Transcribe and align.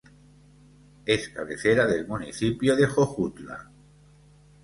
Es 1.05 1.29
cabecera 1.29 1.85
del 1.85 2.07
municipio 2.07 2.75
de 2.75 2.87
Jojutla. 2.87 3.69